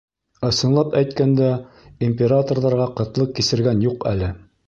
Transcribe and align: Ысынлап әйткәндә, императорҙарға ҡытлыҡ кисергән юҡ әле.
Ысынлап 0.47 0.95
әйткәндә, 1.01 1.49
императорҙарға 2.09 2.89
ҡытлыҡ 3.01 3.37
кисергән 3.41 3.87
юҡ 3.89 4.09
әле. 4.13 4.35